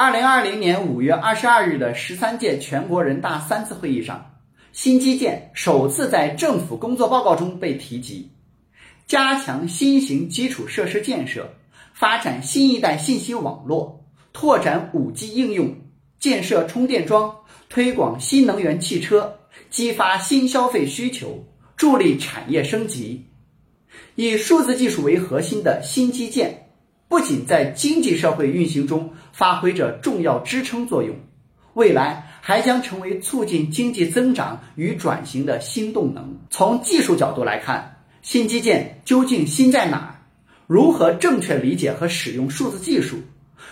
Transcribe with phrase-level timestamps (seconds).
[0.00, 4.24] 二零二零年五月二十二日的十三届全国人大三次会议上，
[4.70, 8.30] 新基建首次在政府工作报告中被提及，
[9.08, 11.52] 加强新型基础设施建设，
[11.92, 15.74] 发展新一代信息网络，拓展五 G 应用，
[16.20, 17.34] 建设充电桩，
[17.68, 19.36] 推广新能源汽车，
[19.68, 21.44] 激发新消费需求，
[21.76, 23.26] 助力产业升级。
[24.14, 26.67] 以数字技术为核心的新基建，
[27.08, 31.16] 不仅在经济社会运行中发挥着重要支撑作用，
[31.72, 36.36] 未来还将成为促进经济增长与转型的新动能。
[36.50, 40.14] 从技术角度来看，新基建究竟新在哪儿？
[40.66, 43.16] 如何正确理解和使用数字技术？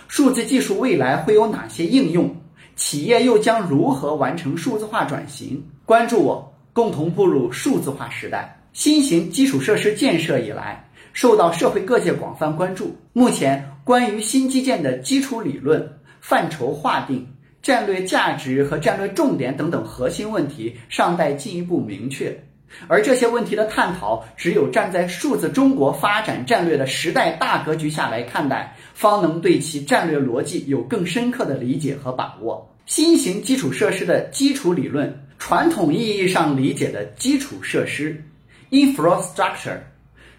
[0.07, 2.35] 数字技术未来会有哪些应用？
[2.75, 5.63] 企业又将如何完成数字化转型？
[5.85, 8.59] 关注我，共同步入数字化时代。
[8.73, 10.86] 新型基础设施建设以来，
[11.17, 12.95] 受到社会各界广泛关注。
[13.11, 15.83] 目前，关于新基建的基础理论、
[16.21, 17.27] 范畴划定、
[17.59, 22.39] 战略价值和战略重点等等核心问题尚待进一步明确。
[22.87, 32.71] 而这些问题的探讨，只有站在数字中国发展战略的时代大格局下来看待，方能对其战略逻辑有更深刻的理解和把握。
[32.85, 38.23] 新型基础设施的基础理论，传统意义上理解的基础设施。
[38.69, 39.79] Infrastructure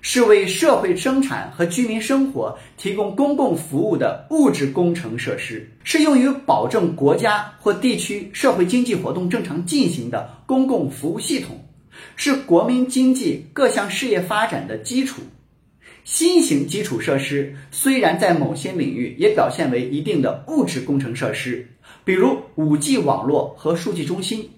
[0.00, 11.58] 是为社会生产和居民生活提供公共服务的物质工程设施，是用于保证国家或地区社会经济活动正常进行的公共服务系统，
[12.16, 15.20] 是国民经济各项事业发展的基础。
[16.04, 21.68] 新型基础设施虽然在某些领域也表现为一定的物质工程设施，
[22.04, 24.48] 比如 5G 网络和数据中心，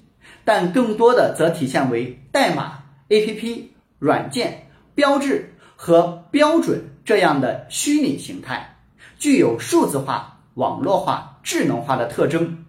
[0.45, 2.75] 但更多的则体现为代码。
[3.09, 3.73] A.P.P.
[3.99, 8.77] 软件、标志和标准这样的虚拟形态，
[9.19, 12.65] 具有数字化、网络化、智能化的特征，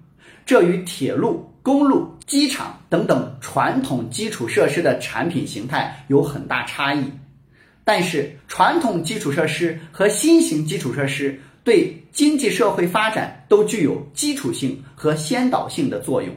[0.46, 7.04] 这与铁路、公路、机场等等传统基础设施的产品形态有很大差异。
[7.84, 16.34] 但是，传统基础设施和新型基础设施对经济社会发展都具有基础性和先导性的作用，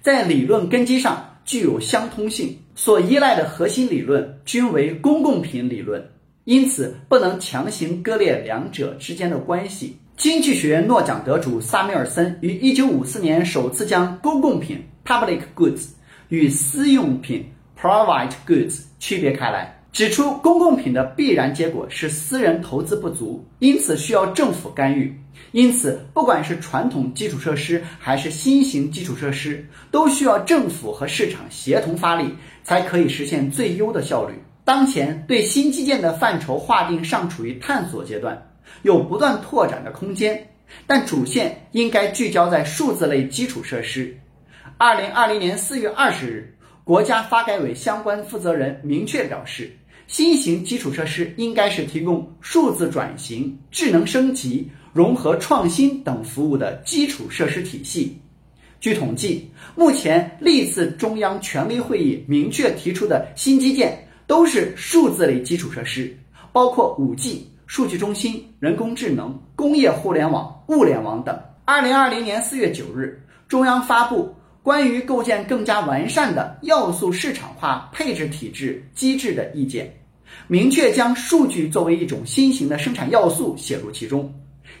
[0.00, 1.24] 在理论根基上。
[1.48, 6.06] 具有相通性，所依赖的核心理论均为公共品理论，
[6.44, 9.96] 因此不能强行割裂两者之间的关系。
[10.18, 15.86] 经济学诺奖得主萨米尔森于1954年首次将公共品 （public goods）
[16.28, 17.46] 与私用品
[17.80, 19.77] （private goods） 区别开来。
[19.90, 25.18] 指出，公共品的必然结果是私人投资不足，因此需要政府干预。
[25.52, 32.32] 因此，不管是传统基础设施还是新型基础设施，都需要政府和市场协同发力，
[32.62, 34.34] 才可以实现最优的效率。
[34.64, 38.40] 当前对新基建的范畴划定尚处于探索阶段，
[38.82, 40.48] 有不断拓展的空间，
[40.86, 44.14] 但主线应该聚焦在数字类基础设施。
[44.76, 46.54] 二零二零年四月二十日。
[46.88, 49.70] 国家发改委相关负责人明确表示，
[50.06, 58.18] 新型基础设施应该是提供数字转型、智能升级、融合创新等服务的基础设施体系。
[58.80, 66.16] 据统计，目前历次中央权威会议明确提出的新基建都是数字类基础设施，
[66.52, 71.38] 包括 5G、数据中心、人工智能、工业互联网、物联网等。
[71.66, 74.34] 二零二零年四月九日，中央发布。
[74.68, 79.90] 关于构建更加完善的要素市场化配置体制机制的意见，
[80.46, 84.30] 明确将数据作为一种新型的生产要素写入其中。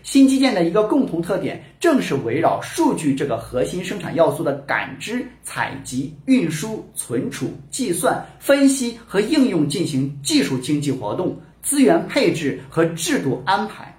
[0.02, 13.98] 新基建的一个共同特点，正是围绕数据这个核心生产要素的感知、采集、运输、存储、计算、分析和应用进行技术经济活动、资源配置和制度安排。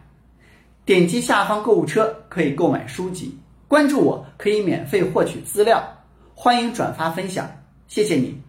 [0.85, 3.35] 点击下方购物车可以购买书籍。
[3.69, 5.81] 关注我可以免费获取资料，
[6.33, 7.47] 欢迎转发分享，
[7.87, 8.48] 谢谢你。